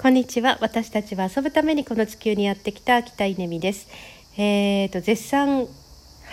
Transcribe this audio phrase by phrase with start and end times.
[0.00, 0.58] こんにちは。
[0.60, 3.88] 私たちは遊ぶためにこの地球にやってきた北稲美です。
[4.36, 5.66] えーと、絶賛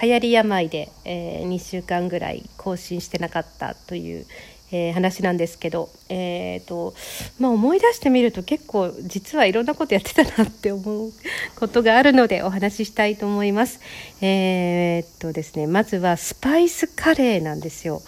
[0.03, 4.27] 流行り病で、えー、2週間ぐらい更新してなかったという、
[4.71, 6.93] えー、話なんですけど、えーと
[7.39, 11.11] まあ、思い出してみると結構実はいろんなことやってたなって思う
[11.55, 13.79] ことがあるのでお話ししたいと思います。
[14.21, 18.03] えー、っとですね、まずはスパイスカレーなんですよ。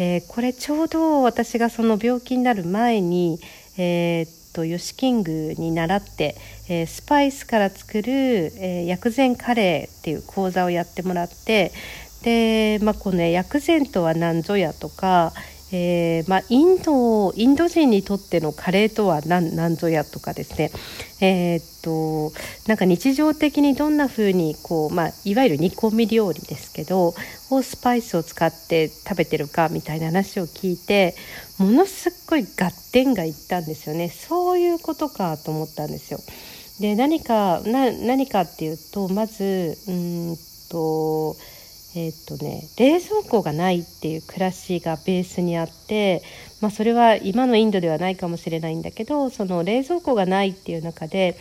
[0.00, 3.38] えー、これちょうど私がその病気になる前に、
[3.78, 6.34] えー、とヨシキングに習って、
[6.68, 11.72] えー、スパイスから作る、えー、薬膳カレーっていう講座をやってもらって
[12.22, 15.32] で、まあ、この、ね、薬膳とは何ぞやとか、
[15.72, 20.70] えーまあ、インドインド人にとってのカレーとは何何ぞやとかですね、
[21.20, 22.32] えー、っと
[22.68, 27.14] なんか日常的にどんな風にこう、まあ、いわゆる煮込み料理ですけど
[27.50, 31.16] をスパイスを使って食べてるかみたいな話を聞いて
[31.58, 36.20] ものすっごい合点がいったんですよねそういうことかと思ったんですよ。
[36.78, 40.36] で何かな何かっていうとまずうん
[40.68, 41.36] と
[41.96, 46.22] えー、っとね冷蔵庫がないっていう暮らしがベースにあって、
[46.60, 51.38] まあ、それは今のインドではないかもしれないんだけどその冷蔵庫がないっていう中で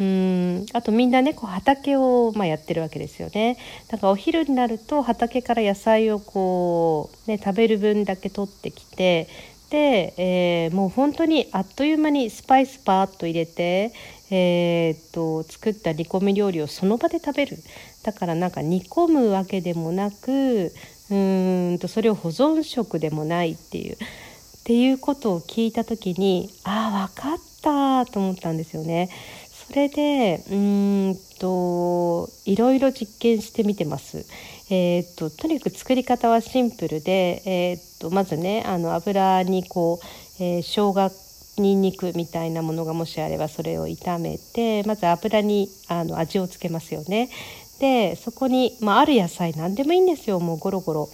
[0.00, 3.58] うんあとみんなねこう畑を、まあ、やってるわけですよね。
[3.88, 9.28] だからお昼になると畑から野菜をこう、ね、食べる分だけ取ってきて
[9.70, 13.92] で、えー、もう本当にあっという間にスパイスパーッと入れて、
[14.30, 17.58] えー、っと作った煮込み料理をその場で食べる
[18.02, 20.72] だからなんか煮込むわけでもなく
[21.10, 23.98] うんとそれを保存食でもないっていうっ
[24.64, 29.08] ていうことを聞いた時にああ分かったと思ったんですよね。
[29.68, 34.24] それでうんといろいろ実験してみてます。
[34.70, 41.10] えー、っととにかく作り方はシンプルで、えー、っとまずねあの油にこう、えー、生姜
[41.60, 47.28] にんにくみたいなものがもしあればそれを炒めてまず油にあの味をつけますよね。
[47.78, 51.08] でそこに、まあ、ある野菜何でもいいんですよもうゴロゴロ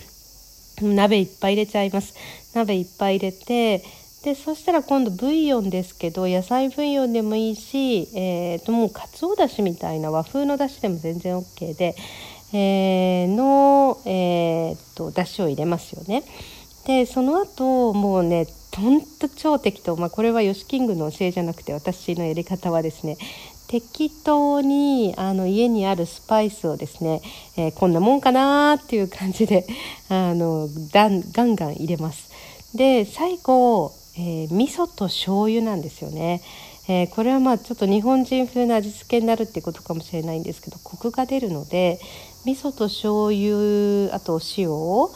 [0.81, 2.15] 鍋いっぱい入れちゃいます
[2.55, 3.83] 鍋いっぱい入れて
[4.25, 11.95] でそしたら今度ブイヨンですけど野菜ブイヨンでもいいし、えー、ともうかつおだしみたいな和風のだしでも全然 OK で、
[12.55, 16.23] えー、の、えー、とだしを入れますよね。
[16.87, 23.19] でその後もうねほんと超適当、まあ、これはヨシキングの教えじゃなくて私のやり方はですね
[23.69, 27.21] 適当にあの家にあるスパイスをですね、
[27.59, 29.67] えー、こんなもんかなっていう感じで
[30.09, 32.33] あのガンガン入れます。
[32.75, 36.43] で最後、えー、味噌と醤油なんですよね。
[36.87, 41.99] えー、これはまあちょっと日本人風な味付けになるっていうことかもしれないんですけどコクが出るので
[42.45, 45.11] 味噌と醤油あとお塩を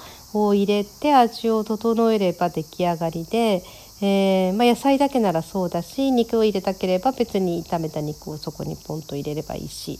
[0.54, 3.62] 入れて味を整えれば出来上がりで、
[4.00, 9.98] えー、まあ、野菜だけならそうだし肉を入れたければ別に炒めた肉をそこにポンと入れればいいし、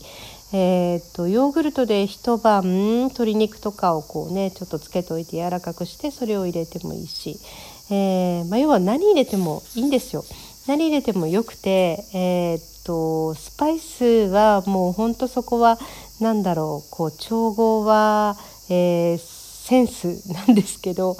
[0.51, 2.63] えーと、ヨーグルトで一晩
[3.03, 7.39] 鶏肉とかをこうねちょっとつけておいて柔らかくしてそれを入れてもいいし、
[7.89, 10.23] えー、まあ、要は何入れてもいいんですよ。
[10.67, 15.79] 何入れてもよくて、えーと、スパイスはもうほんとそこは
[16.19, 18.37] 何だろうこう調合は、
[18.69, 19.39] えー
[19.69, 21.15] センスなんですけど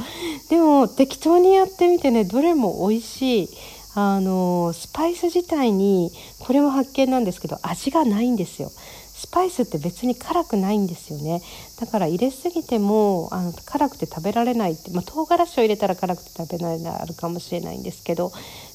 [0.49, 3.49] でも適当にやってみてねどれも美味しい
[3.93, 8.71] あのスパイス自体にこれも発見なんですけど味がないんですよ
[9.19, 11.41] スパイスって別に辛くないんですよね。
[11.77, 18.31] だから入れすぎてもあの辛くて食べられないって、まあ、唐辛子を入れたら辛くて食べられないあるかもしれないんですけどっ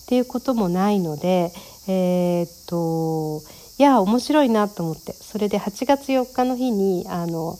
[0.06, 1.50] ていうこともないので
[1.88, 3.42] えー、っと
[3.78, 5.14] いや面白いなと思って。
[5.14, 7.58] それで8月4日の日にあの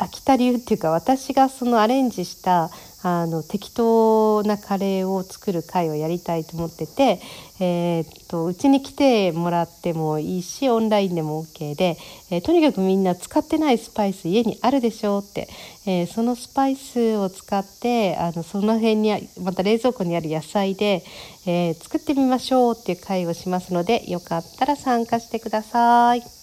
[0.00, 2.70] 秋田流っていうか私がそのアレンジした
[3.02, 7.20] あの適当なカレーを作る会をやりたいと思ってて、
[7.58, 11.96] えー、っとうちに来てもらってもいいしオンラインでも OK で、
[12.30, 15.48] えー、とにかくみんな使ってないスパイス家にあるでしょうって、
[15.86, 21.02] えー、そのスパイスを使ってあのその辺にまた冷蔵庫にある野菜で、
[21.46, 26.39] え作ってみましょうっていう会をしますのでよかったら参加してください。